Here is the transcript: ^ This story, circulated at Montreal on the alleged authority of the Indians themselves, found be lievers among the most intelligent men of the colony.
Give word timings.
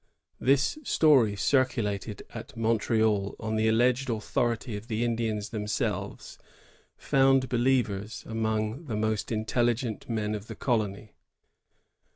^ 0.01 0.03
This 0.39 0.79
story, 0.83 1.35
circulated 1.35 2.23
at 2.31 2.57
Montreal 2.57 3.35
on 3.39 3.55
the 3.55 3.67
alleged 3.67 4.09
authority 4.09 4.75
of 4.75 4.87
the 4.87 5.03
Indians 5.03 5.49
themselves, 5.49 6.39
found 6.97 7.47
be 7.47 7.57
lievers 7.59 8.25
among 8.25 8.85
the 8.85 8.95
most 8.95 9.31
intelligent 9.31 10.09
men 10.09 10.33
of 10.33 10.47
the 10.47 10.55
colony. 10.55 11.13